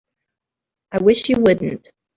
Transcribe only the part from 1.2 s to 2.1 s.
you wouldn't.